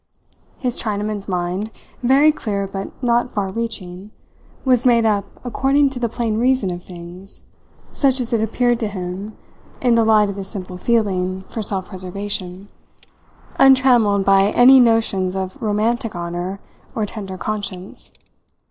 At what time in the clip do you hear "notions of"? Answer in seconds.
14.79-15.61